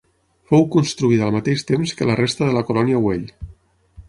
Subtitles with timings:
[0.51, 3.31] Fou construïda al mateix temps que la resta de la Colònia Güell.